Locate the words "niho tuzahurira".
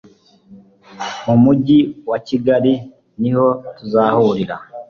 3.21-4.55